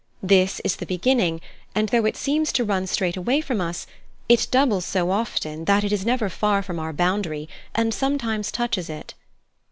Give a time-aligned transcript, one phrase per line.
[0.23, 1.41] This is the beginning,
[1.75, 3.85] and though it seems to run straight away from us,
[4.27, 8.89] it doubles so often, that it is never far from our boundary and sometimes touches
[8.89, 9.13] it."